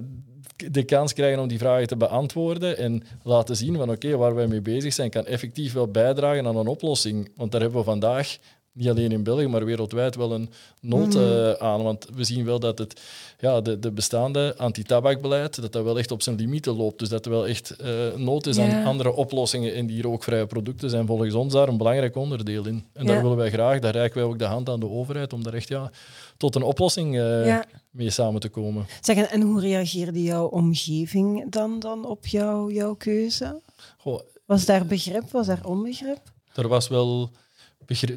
[0.56, 4.46] de kans krijgen om die vragen te beantwoorden en laten zien van oké, waar wij
[4.46, 7.30] mee bezig zijn, kan effectief wel bijdragen aan een oplossing.
[7.36, 8.38] Want daar hebben we vandaag
[8.76, 11.82] niet alleen in België, maar wereldwijd wel een nood uh, aan.
[11.82, 13.00] Want we zien wel dat het,
[13.38, 16.98] ja, de, de bestaande antitabakbeleid dat dat wel echt op zijn limieten loopt.
[16.98, 19.74] Dus dat er wel echt uh, nood is aan andere oplossingen.
[19.74, 22.84] En die rookvrije producten zijn volgens ons daar een belangrijk onderdeel in.
[22.92, 25.42] En daar willen wij graag, daar reiken wij ook de hand aan de overheid om
[25.42, 25.90] daar echt ja,
[26.36, 27.58] tot een oplossing uh,
[27.90, 28.86] mee samen te komen.
[29.00, 33.60] Zeg, en hoe reageerde jouw omgeving dan, dan op jou, jouw keuze?
[33.96, 36.20] Goh, was daar begrip, was daar onbegrip?
[36.54, 37.30] Er was wel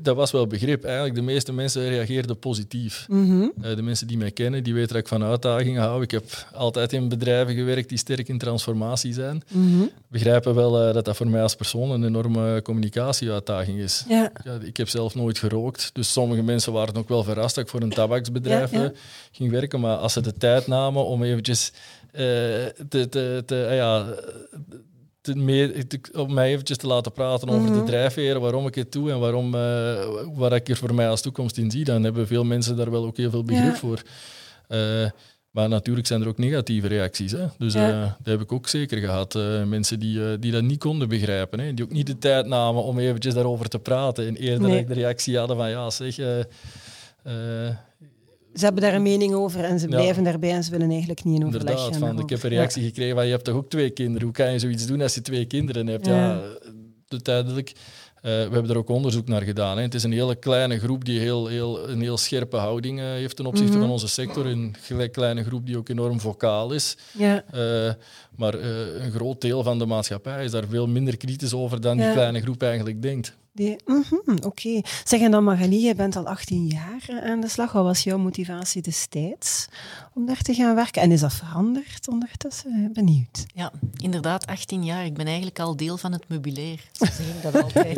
[0.02, 0.84] dat was wel begrip.
[0.84, 3.06] Eigenlijk, de meeste mensen reageerden positief.
[3.10, 3.48] Mhm.
[3.62, 6.02] Eh, de mensen die mij kennen, die weten dat ik van uitdagingen hou.
[6.02, 9.44] Ik heb altijd in bedrijven gewerkt die sterk in transformatie zijn.
[9.52, 14.06] Mm Begrijpen wel uh, dat dat voor mij als persoon een enorme communicatieuitdaging is.
[14.08, 14.32] Ja.
[14.44, 17.70] Ja, ik heb zelf nooit gerookt, dus sommige mensen waren ook wel verrast dat ik
[17.70, 18.92] voor een tabaksbedrijf ja,
[19.32, 19.80] ging werken.
[19.80, 21.72] Maar als ze de tijd namen om eventjes
[22.12, 22.20] uh,
[22.90, 24.06] te, te, te, ja,
[26.14, 27.86] om mij eventjes te laten praten over de mhm.
[27.86, 29.94] drijfveren, waarom ik het doe en waarom, uh,
[30.34, 33.06] wat ik er voor mij als toekomst in zie, dan hebben veel mensen daar wel
[33.06, 34.02] ook heel veel begrip voor.
[34.70, 35.10] Uh,
[35.50, 37.32] maar natuurlijk zijn er ook negatieve reacties.
[37.32, 37.46] Hè?
[37.58, 37.90] Dus ja.
[37.90, 39.34] uh, dat heb ik ook zeker gehad.
[39.66, 41.60] mensen die, die dat niet konden begrijpen.
[41.60, 41.74] Hè?
[41.74, 44.28] Die ook niet de tijd namen om eventjes daarover te praten.
[44.28, 46.16] En eerder de reactie hadden van ja, zeg,
[48.60, 51.40] ze hebben daar een mening over en ze blijven daarbij en ze willen eigenlijk niet
[51.40, 53.90] in overleg Inderdaad, van, ik heb een reactie gekregen van je hebt toch ook twee
[53.90, 54.24] kinderen.
[54.24, 56.06] Hoe kan je zoiets doen als je twee kinderen hebt?
[56.06, 56.42] Ja,
[57.08, 57.72] duidelijk.
[58.22, 59.78] Uh, we hebben er ook onderzoek naar gedaan.
[59.78, 59.84] Hè.
[59.84, 63.36] Het is een hele kleine groep die heel, heel, een heel scherpe houding uh, heeft
[63.36, 63.82] ten opzichte mhm.
[63.82, 64.46] van onze sector.
[64.46, 64.76] Een
[65.12, 66.98] kleine groep die ook enorm vocaal is.
[67.18, 67.44] Ja.
[67.54, 67.94] Uh,
[68.36, 72.12] maar een groot deel van de maatschappij is daar veel minder kritisch over dan die
[72.12, 73.38] kleine groep eigenlijk denkt.
[73.60, 74.46] Die, mm -hmm, Oké.
[74.46, 74.84] Okay.
[75.04, 77.72] Zeg, en dan Magali, je bent al 18 jaar aan de slag.
[77.72, 79.68] Wat was jouw motivatie destijds
[80.14, 81.02] om daar te gaan werken?
[81.02, 82.90] En is dat veranderd ondertussen?
[82.94, 83.46] Benieuwd.
[83.54, 85.06] Ja, inderdaad, 18 jaar.
[85.06, 86.80] Ik ben eigenlijk al deel van het meubilair.
[86.92, 87.98] Zo zeg ik dat altijd.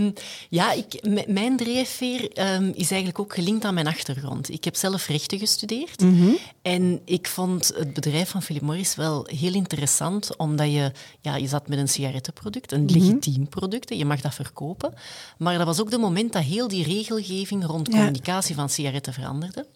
[0.00, 0.12] um,
[0.58, 4.50] ja, ik, mijn drijfveer um, is eigenlijk ook gelinkt aan mijn achtergrond.
[4.50, 6.00] Ik heb zelf rechten gestudeerd.
[6.00, 6.36] Mm -hmm.
[6.62, 11.48] En ik vond het bedrijf van Philip Morris wel heel interessant, omdat je, ja, je
[11.48, 12.98] zat met een sigarettenproduct, een mhm.
[12.98, 14.94] legitiem product je mag dat verkopen.
[15.38, 19.66] Maar dat was ook de moment dat heel die regelgeving rond communicatie van sigaretten veranderde.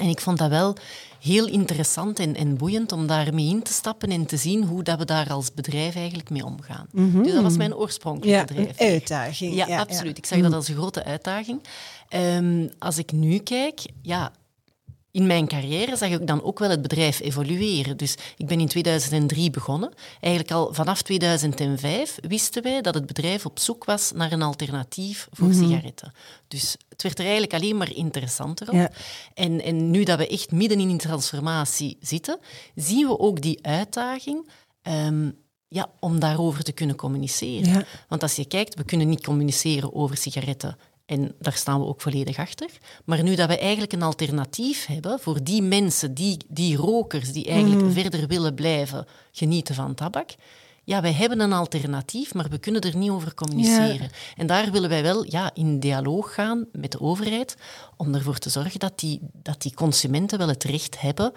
[0.00, 0.76] En ik vond dat wel
[1.20, 4.98] heel interessant en, en boeiend om daarmee in te stappen en te zien hoe dat
[4.98, 6.86] we daar als bedrijf eigenlijk mee omgaan.
[6.92, 7.22] Mhm.
[7.22, 8.80] Dus dat was mijn oorspronkelijke ja, bedrijf.
[8.80, 9.54] Een uitdaging.
[9.54, 10.18] Ja, absoluut.
[10.18, 10.56] Ik zag dat mhm.
[10.56, 11.62] als een grote uitdaging.
[12.10, 14.32] Um, als ik nu kijk, ja,
[15.12, 17.96] in mijn carrière zag ik dan ook wel het bedrijf evolueren.
[17.96, 19.92] Dus ik ben in 2003 begonnen.
[20.20, 25.28] Eigenlijk al vanaf 2005 wisten wij dat het bedrijf op zoek was naar een alternatief
[25.30, 25.58] voor mhm.
[25.58, 26.12] sigaretten.
[26.48, 28.96] Dus het werd er eigenlijk alleen maar interessanter op.
[29.34, 32.38] En, en nu dat we echt midden in die transformatie zitten,
[32.74, 34.48] zien we ook die uitdaging
[34.82, 35.30] ehm,
[35.68, 37.86] ja, om daarover te kunnen communiceren.
[38.08, 40.76] Want als je kijkt, we kunnen niet communiceren over sigaretten
[41.12, 42.70] en daar staan we ook volledig achter.
[43.04, 47.46] Maar nu dat we eigenlijk een alternatief hebben voor die mensen, die, die rokers, die
[47.46, 47.92] eigenlijk mhm.
[47.92, 50.34] verder willen blijven genieten van tabak.
[50.84, 54.10] Ja, wij hebben een alternatief, maar we kunnen er niet over communiceren.
[54.36, 57.56] En daar willen wij wel ja, in dialoog gaan met de overheid
[57.96, 61.32] om ervoor te zorgen dat die, dat die consumenten wel het recht hebben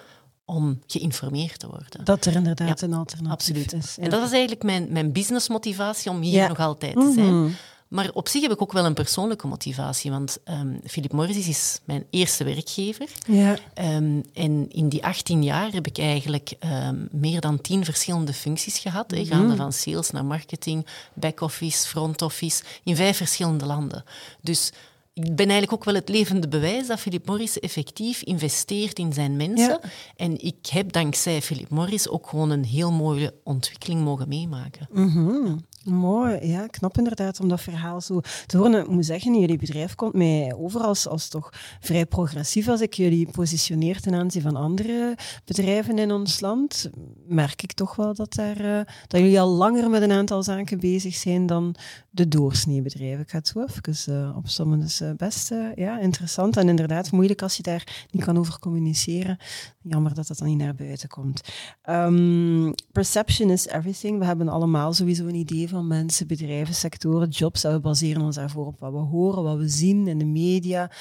[0.46, 2.04] om geïnformeerd te worden.
[2.04, 3.74] Dat er inderdaad een alternatief absoluut.
[3.74, 3.98] is.
[3.98, 7.42] En dat is eigenlijk mijn, mijn businessmotivatie om hier nog altijd te zijn.
[7.42, 7.52] Mhm.
[7.88, 11.80] Maar op zich heb ik ook wel een persoonlijke motivatie, want um, Philip Morris is
[11.84, 13.10] mijn eerste werkgever.
[13.28, 13.58] Ja.
[13.82, 18.80] Um, en in die 18 jaar heb ik eigenlijk um, meer dan 10 verschillende functies
[18.80, 24.04] gehad, mm gaande van sales naar marketing, back-office, front-office, in vijf verschillende landen.
[24.41, 24.71] Dus
[25.13, 29.36] ik ben eigenlijk ook wel het levende bewijs dat Philip Morris effectief investeert in zijn
[29.36, 29.80] mensen.
[29.82, 29.89] Ja.
[30.15, 34.88] En ik heb dankzij Philip Morris ook gewoon een heel mooie ontwikkeling mogen meemaken.
[34.91, 38.82] Mm Mooi, ja, knap inderdaad om dat verhaal zo te horen.
[38.82, 42.67] Ik moet zeggen, jullie bedrijf komt mij over als, toch vrij progressief.
[42.67, 46.89] Als ik jullie positioneer ten aanzien van andere bedrijven in ons land,
[47.28, 50.80] merk ik toch wel dat, daar, uh, dat jullie al langer met een aantal zaken
[50.80, 51.76] bezig zijn dan
[52.10, 53.21] de doorsneebedrijven.
[53.21, 54.80] Ik ga het zo even uh.
[54.80, 59.38] Dus uh, best ja, interessant en inderdaad moeilijk als je daar niet kan over communiceren.
[59.82, 61.41] Jammer dat dat dan niet naar buiten komt.
[61.89, 64.19] Um, perception is everything.
[64.19, 67.64] We hebben allemaal sowieso een idee van mensen, bedrijven, sectoren, jobs.
[67.64, 70.92] En we baseren ons daarvoor op wat we horen, wat we zien in de media,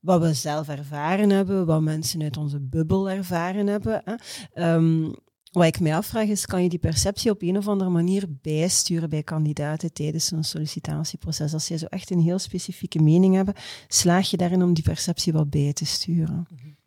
[0.00, 4.02] wat we zelf ervaren hebben, wat mensen uit onze bubbel ervaren hebben.
[4.04, 4.74] Hè.
[4.74, 5.14] Um,
[5.52, 9.08] wat ik mij afvraag is, kan je die perceptie op een of andere manier bijsturen
[9.08, 11.52] bij kandidaten tijdens zo'n sollicitatieproces?
[11.52, 15.32] Als je zo echt een heel specifieke mening hebt, slaag je daarin om die perceptie
[15.32, 16.46] wat bij te sturen?
[16.50, 16.77] Mhm.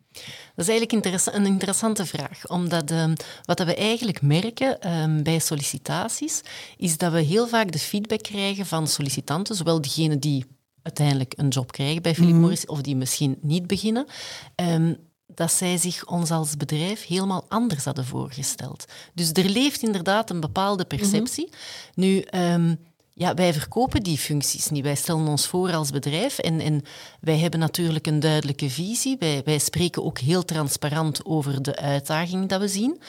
[0.54, 3.12] Dat is eigenlijk een interessante vraag, omdat uh,
[3.44, 6.40] wat we eigenlijk merken uh, bij sollicitaties,
[6.76, 10.44] is dat we heel vaak de feedback krijgen van sollicitanten, zowel diegenen die
[10.82, 14.06] uiteindelijk een job krijgen bij Philip Morris of die misschien niet beginnen,
[14.54, 14.94] ehm,
[15.26, 18.84] dat zij zich ons als bedrijf helemaal anders hadden voorgesteld.
[19.14, 21.48] Dus er leeft inderdaad een bepaalde perceptie.
[21.94, 22.74] Nu, ehm,
[23.14, 24.84] ja, wij verkopen die functies niet.
[24.84, 26.82] Wij stellen ons voor als bedrijf en, en
[27.20, 29.16] wij hebben natuurlijk een duidelijke visie.
[29.18, 33.00] Wij, wij spreken ook heel transparant over de uitdaging dat we zien,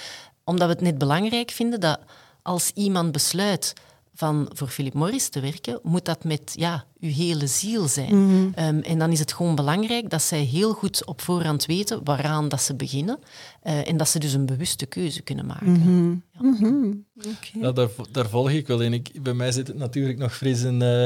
[0.44, 2.00] omdat we het net belangrijk vinden dat
[2.42, 3.74] als iemand besluit
[4.16, 8.26] van voor Philip Morris te werken, moet dat met ja, uw hele ziel zijn.
[8.28, 8.48] Mhm.
[8.56, 12.50] Ehm, en dan is het gewoon belangrijk dat zij heel goed op voorhand weten waaraan
[12.50, 13.20] dat ze beginnen
[13.62, 15.72] eh, en dat ze dus een bewuste keuze kunnen maken.
[15.72, 16.10] Mhm.
[16.10, 16.50] Ja.
[16.50, 16.92] Mhm.
[17.18, 17.60] Oké.
[17.62, 18.94] Ja, daar, daar volg ik wel in.
[18.94, 21.04] Ik, bij mij zit het natuurlijk nog fris in, eh,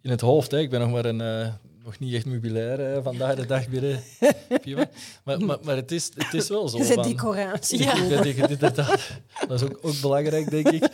[0.00, 0.50] in het hoofd.
[0.50, 0.58] Hè.
[0.58, 1.48] Ik ben nog maar een, eh,
[1.84, 4.00] nog niet echt mobilair eh, vandaag de dag binnen.
[5.24, 6.76] Maar, maar, maar het, is, het is wel zo.
[6.76, 7.78] Zit van- decoratie.
[7.82, 7.94] Ja.
[8.22, 8.76] Inderdaad.
[9.48, 10.88] Dat is ook, ook belangrijk, denk ik.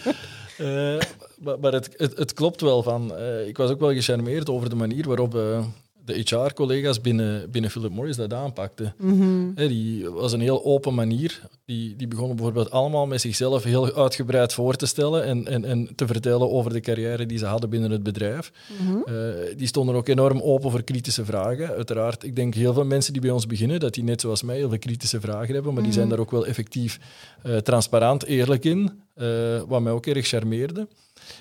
[0.58, 0.98] Eh,
[1.38, 3.14] maar maar het, het, klopt wel van.
[3.16, 5.64] eh, ik was ook wel gecharmeerd over de manier waarop eh,
[6.08, 8.94] de HR-collega's binnen, binnen Philip Morris dat aanpakten.
[8.98, 9.50] Mhm.
[9.54, 11.40] Hè, die was een heel open manier.
[11.64, 15.88] Die, die begonnen bijvoorbeeld allemaal met zichzelf heel uitgebreid voor te stellen en, en, en
[15.94, 18.52] te vertellen over de carrière die ze hadden binnen het bedrijf.
[18.80, 19.14] Mhm.
[19.14, 19.14] Eh,
[19.56, 21.68] die stonden ook enorm open voor kritische vragen.
[21.68, 24.56] Uiteraard, ik denk heel veel mensen die bij ons beginnen, dat die net zoals mij
[24.56, 27.00] heel veel kritische vragen hebben, maar die zijn daar ook wel effectief
[27.42, 30.88] eh, transparant, eerlijk in, eh, wat mij ook erg charmeerde.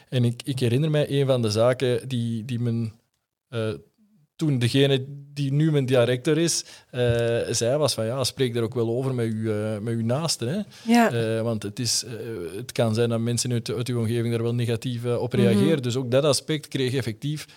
[0.10, 2.94] En ik, ik herinner mij een van de zaken die, die men
[4.38, 5.06] toen degene
[5.38, 7.02] die nu mijn director is, eh,
[7.50, 10.48] zei was van ja, spreek daar ook wel over met uw, eh, met uw naasten.
[10.48, 10.60] Hè?
[10.94, 11.12] Ja.
[11.12, 12.06] Eh, want het, is,
[12.56, 15.82] het kan zijn dat mensen uit, uit uw omgeving daar wel negatief op reageren.
[15.82, 17.48] Dus ook dat aspect kreeg effectief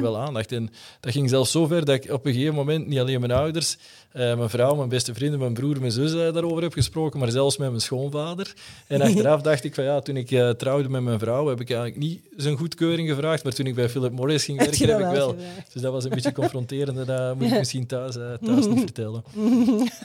[0.00, 0.52] wel aandacht.
[0.52, 3.32] En dat ging zelfs zo ver dat ik op een gegeven moment niet alleen mijn
[3.32, 3.76] ouders,
[4.12, 7.68] mijn vrouw, mijn beste vrienden, mijn broer, mijn zus daarover heb gesproken, maar zelfs met
[7.68, 8.54] mijn schoonvader.
[8.86, 12.00] En achteraf dacht ik van ja, toen ik trouwde met mijn vrouw, heb ik eigenlijk
[12.00, 15.36] niet zijn goedkeuring gevraagd, maar toen ik bij Philip Morris ging werken, heb ik wel?
[15.72, 18.80] Dus dat was een beetje confronterend en dat moet ik misschien thuis, eh, thuis niet
[18.80, 19.24] vertellen.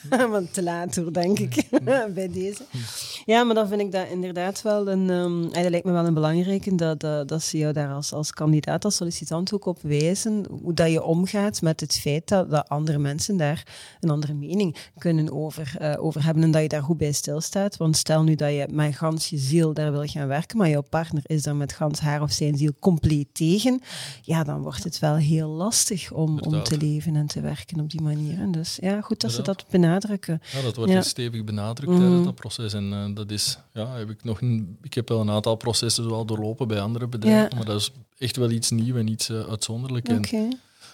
[0.31, 1.69] Want te laat hoor, denk ik,
[2.13, 2.63] bij deze.
[3.25, 5.09] Ja, maar dan vind ik dat inderdaad wel een...
[5.09, 8.31] en dat lijkt me wel een belangrijke, dat, dat, dat ze jou daar als, als
[8.31, 12.69] kandidaat, als sollicitant ook op wijzen, hoe dat je omgaat met het feit dat, dat
[12.69, 13.67] andere mensen daar
[13.99, 17.77] een andere mening kunnen over, eh, over hebben en dat je daar goed bij stilstaat.
[17.77, 20.83] Want stel nu dat je met gans je ziel daar wil gaan werken, maar jouw
[20.89, 23.81] partner is daar met gans haar of zijn ziel compleet tegen,
[24.21, 27.89] ja, dan wordt het wel heel lastig om, om te leven en te werken op
[27.89, 28.39] die manier.
[28.39, 30.41] En dus ja, goed dat ze dat benadrukken.
[30.53, 31.01] Ja, dat wordt Ja.
[31.01, 32.73] stevig benadrukt tijdens dat proces.
[32.73, 36.09] En eh, dat is, ja, heb ik, nog een, ik heb wel een aantal processen
[36.09, 37.55] wel doorlopen bij andere bedrijven, Ja.
[37.55, 40.07] maar dat is echt wel iets nieuws en iets eh, uitzonderlijk.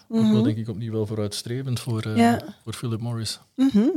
[0.09, 0.13] Oké.
[0.19, 0.33] En ook Mhm.
[0.33, 2.41] wel, denk ik, opnieuw wel vooruitstrevend voor, eh, Ja.
[2.63, 3.39] voor Philip Morris.
[3.55, 3.87] Mhm.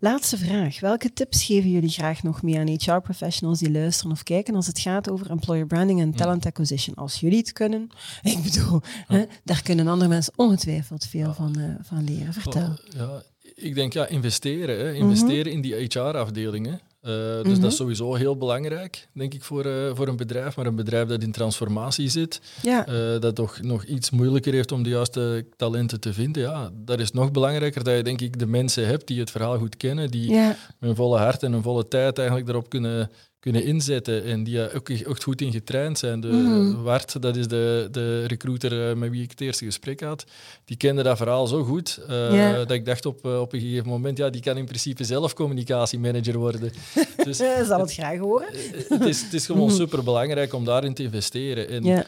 [0.00, 0.80] Laatste vraag.
[0.80, 4.78] Welke tips geven jullie graag nog mee aan HR-professionals die luisteren of kijken als het
[4.78, 6.94] gaat over employer branding en talent acquisition?
[6.96, 7.88] Als jullie het kunnen,
[8.22, 12.32] ik bedoel, hè, daar kunnen andere mensen ongetwijfeld veel van, eh, van leren.
[12.32, 12.62] Vertel.
[12.62, 13.22] Oh, ja,
[13.54, 14.78] ik denk, ja, investeren.
[14.78, 14.92] Hè.
[14.92, 16.80] Investeren in die HR-afdelingen.
[17.04, 17.12] Eh,
[17.42, 17.60] dus Mhm.
[17.60, 20.56] dat is sowieso heel belangrijk, denk ik, voor, eh, voor een bedrijf.
[20.56, 22.86] Maar een bedrijf dat in transformatie zit, Ja.
[22.86, 27.00] eh, dat toch nog iets moeilijker heeft om de juiste talenten te vinden, ja, dat
[27.00, 30.10] is nog belangrijker dat je, denk ik, de mensen hebt die het verhaal goed kennen,
[30.10, 30.46] die ja.
[30.48, 33.10] met hun volle hart en hun volle tijd eigenlijk daarop kunnen,
[33.44, 36.20] kunnen inzetten en die er ook echt goed in getraind zijn.
[36.20, 36.82] De Mhm.
[36.82, 40.24] Wart, dat is de, de recruiter eh, met wie ik het eerste gesprek had,
[40.64, 43.88] die kende dat verhaal zo goed eh, dat ik dacht op, eh, op een gegeven
[43.88, 46.72] moment, ja, die kan in principe zelf communicatiemanager worden.
[47.24, 48.48] Dus zal het graag horen.
[48.88, 51.68] het is, het is gewoon superbelangrijk om daarin te investeren.
[51.68, 52.06] En Ja.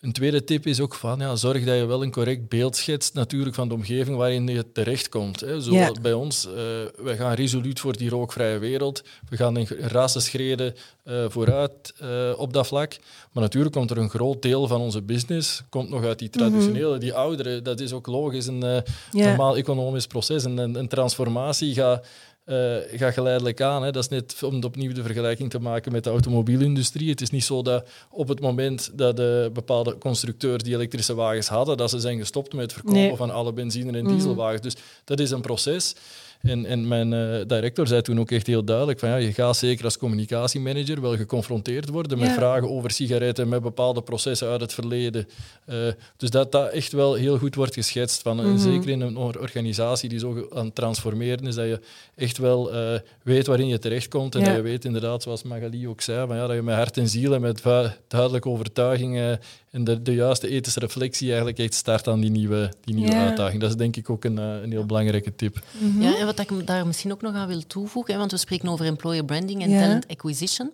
[0.00, 3.14] Een tweede tip is ook van, ja, zorg dat je wel een correct beeld schetst
[3.14, 5.40] natuurlijk van de omgeving waarin je terechtkomt.
[5.40, 5.60] Hè.
[5.60, 9.02] Zoals bij ons, eh wij gaan resoluut voor die rookvrije wereld.
[9.28, 12.96] We gaan in rassenschreden eh vooruit eh, op dat vlak.
[13.32, 16.98] Maar natuurlijk komt er een groot deel van onze business komt nog uit die traditionele,
[16.98, 17.62] die oudere.
[17.62, 20.44] Dat is ook logisch, een normaal economisch proces.
[20.44, 22.06] En een, een transformatie gaat
[22.44, 23.82] eh, gaat geleidelijk aan.
[23.82, 23.90] Hè.
[23.90, 27.10] Dat is net om opnieuw de vergelijking te maken met de automobielindustrie.
[27.10, 31.48] Het is niet zo dat op het moment dat de bepaalde constructeurs die elektrische wagens
[31.48, 33.16] hadden, dat ze zijn gestopt met het verkopen Nee.
[33.16, 34.12] van alle benzine- en Mhm.
[34.14, 34.60] dieselwagens.
[34.62, 34.74] Dus
[35.04, 35.94] dat is een proces.
[36.40, 39.56] En, en mijn eh, director zei toen ook echt heel duidelijk van ja, je gaat
[39.56, 42.34] zeker als communicatiemanager wel geconfronteerd worden met Ja.
[42.34, 45.28] vragen over sigaretten, met bepaalde processen uit het verleden.
[45.64, 45.76] Eh,
[46.16, 48.22] dus dat dat echt wel heel goed wordt geschetst.
[48.22, 48.58] Van, Mhm.
[48.58, 51.80] Zeker in een or- organisatie die zo aan het transformeren is, dat je
[52.16, 54.34] echt wel eh, weet waarin je terechtkomt.
[54.34, 54.46] En Ja.
[54.46, 57.08] dat je weet inderdaad, zoals Magali ook zei, van, ja, dat je met hart en
[57.08, 57.62] ziel en met
[58.08, 59.32] duidelijke overtuiging eh,
[59.70, 63.26] en de, de juiste ethische reflectie eigenlijk echt start aan die nieuwe, die nieuwe Ja.
[63.26, 63.60] uitdaging.
[63.60, 65.62] Dat is denk ik ook een, eh, een heel belangrijke tip.
[65.80, 66.02] Mhm.
[66.02, 68.68] Ja, en wat ik daar misschien ook nog aan wil toevoegen, hè, want we spreken
[68.68, 69.80] over employer branding en Ja.
[69.80, 70.70] talent acquisition.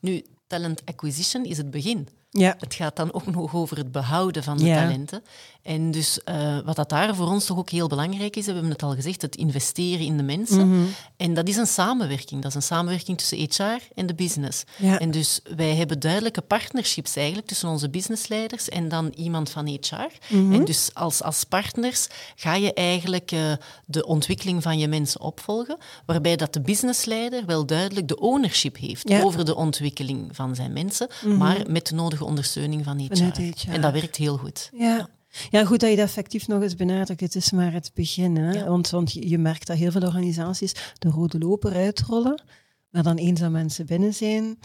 [0.00, 2.08] Nu, talent acquisition is het begin.
[2.38, 2.54] Ja.
[2.58, 4.82] Het gaat dan ook nog over het behouden van de Ja.
[4.82, 5.22] talenten.
[5.62, 8.70] En dus eh, wat dat daar voor ons toch ook heel belangrijk is, we hebben
[8.70, 10.68] het al gezegd, het investeren in de mensen.
[10.70, 10.84] Mhm.
[11.16, 12.40] En dat is een samenwerking.
[12.42, 14.64] Dat is een samenwerking tussen HR en de business.
[14.76, 14.98] Ja.
[14.98, 20.34] En dus wij hebben duidelijke partnerships eigenlijk tussen onze businessleiders en dan iemand van HR.
[20.34, 20.52] Mhm.
[20.52, 23.52] En dus als, als partners ga je eigenlijk eh,
[23.86, 29.08] de ontwikkeling van je mensen opvolgen, waarbij dat de businessleider wel duidelijk de ownership heeft
[29.08, 29.16] Ja.
[29.16, 29.26] Mhm.
[29.26, 33.16] over de ontwikkeling van zijn mensen, maar met de nodige ondersteuning van HR.
[33.16, 33.70] Vanuit HR.
[33.70, 34.70] En dat werkt heel goed.
[34.74, 35.08] Ja.
[35.50, 37.20] Ja, goed dat je dat effectief nog eens benadrukt.
[37.20, 38.36] Het is maar het begin.
[38.36, 38.52] Hè?
[38.52, 38.64] Ja.
[38.64, 42.42] Want, want je je merkt dat heel veel organisaties de rode loper uitrollen.
[42.90, 44.58] Maar dan eens dat mensen binnen zijn,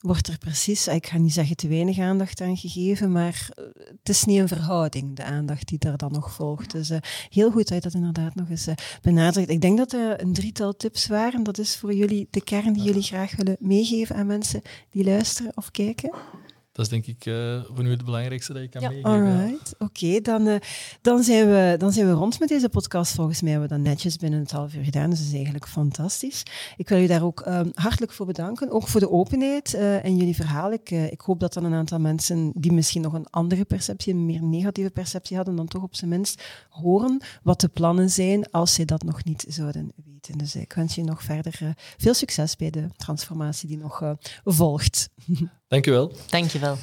[0.00, 4.08] wordt er precies, ik ga niet zeggen te weinig aandacht aan gegeven, maar eh, het
[4.08, 6.70] is niet een verhouding, de aandacht die daar dan nog volgt.
[6.70, 9.50] Dus eh, heel goed dat je dat inderdaad nog eens eh, benadrukt.
[9.50, 11.42] Ik denk dat er een drietal tips waren.
[11.42, 15.52] Dat is voor jullie de kern die jullie graag willen meegeven aan mensen die luisteren
[15.54, 16.10] of kijken.
[16.78, 18.88] Dat is denk ik eh, voor nu het belangrijkste dat je kan Ja.
[18.88, 19.10] meegeven.
[19.10, 20.20] Alright, oké.
[20.20, 20.54] dan, eh,
[21.00, 23.14] dan, zijn we, dan zijn we rond met deze podcast.
[23.14, 25.68] Volgens mij hebben we dat netjes binnen het half uur gedaan, dus dat is eigenlijk
[25.68, 26.42] fantastisch.
[26.76, 30.16] Ik wil u daar ook eh, hartelijk voor bedanken, ook voor de openheid eh, en
[30.16, 30.72] jullie verhaal.
[30.72, 34.26] Ik, ik hoop dat dan een aantal mensen die misschien nog een andere perceptie, een
[34.26, 38.74] meer negatieve perceptie hadden, dan toch op zijn minst horen wat de plannen zijn als
[38.74, 40.17] zij dat nog niet zouden weten.
[40.36, 44.12] Dus ik wens je nog verder eh, veel succes bij de transformatie die nog eh,
[44.44, 45.08] volgt.
[45.68, 46.12] Dank u wel.
[46.26, 46.76] Dankjewel.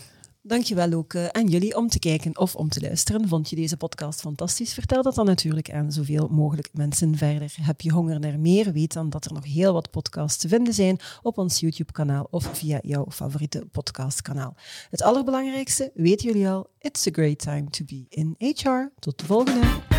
[0.47, 3.27] Dankjewel ook eh, aan jullie om te kijken of om te luisteren.
[3.27, 4.73] Vond je deze podcast fantastisch?
[4.73, 7.55] Vertel dat dan natuurlijk aan zoveel mogelijk mensen verder.
[7.61, 8.71] Heb je honger naar meer?
[8.71, 12.49] Weet dan dat er nog heel wat podcasts te vinden zijn op ons YouTube-kanaal of
[12.53, 14.55] via jouw favoriete podcastkanaal.
[14.89, 18.91] Het allerbelangrijkste, weten jullie al, it's a great time to be in HR.
[18.99, 19.94] Tot de volgende!